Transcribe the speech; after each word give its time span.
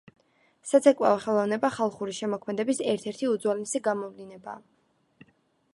საცეკვაო 0.69 1.19
ხელოვნება 1.25 1.71
ხალხური 1.75 2.15
შემოქმედების 2.21 2.81
ერთ-ერთი 2.95 3.31
უძველესი 3.35 3.85
გამოვლინებაა. 3.89 5.33